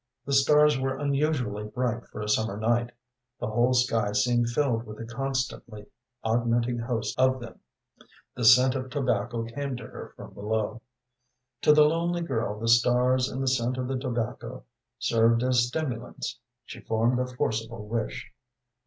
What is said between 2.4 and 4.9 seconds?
night; the whole sky seemed filled